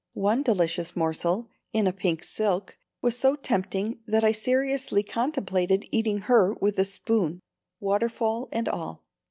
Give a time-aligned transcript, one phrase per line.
[0.17, 6.21] One delicious morsel, in a pink silk, was so tempting that I seriously contemplated eating
[6.21, 7.39] her with a spoon
[7.79, 9.03] waterfall and all.